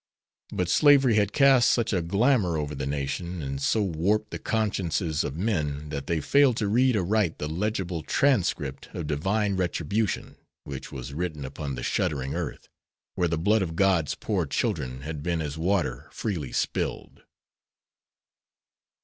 But 0.51 0.67
slavery 0.67 1.13
had 1.13 1.31
cast 1.31 1.69
such 1.69 1.93
a 1.93 2.01
glamour 2.01 2.57
over 2.57 2.73
the 2.73 2.87
Nation, 2.87 3.43
and 3.43 3.61
so 3.61 3.83
warped 3.83 4.31
the 4.31 4.39
consciences 4.39 5.23
of 5.23 5.35
men, 5.37 5.89
that 5.89 6.07
they 6.07 6.19
failed 6.19 6.57
to 6.57 6.67
read 6.67 6.97
aright 6.97 7.37
the 7.37 7.47
legible 7.47 8.01
transcript 8.01 8.89
of 8.95 9.05
Divine 9.05 9.57
retribution 9.57 10.37
which 10.63 10.91
was 10.91 11.13
written 11.13 11.45
upon 11.45 11.75
the 11.75 11.83
shuddering 11.83 12.33
earth, 12.33 12.67
where 13.13 13.27
the 13.27 13.37
blood 13.37 13.61
of 13.61 13.75
God's 13.75 14.15
poor 14.15 14.47
children 14.47 15.01
had 15.01 15.21
been 15.21 15.39
as 15.39 15.55
water 15.55 16.09
freely 16.11 16.51
spilled. 16.51 17.21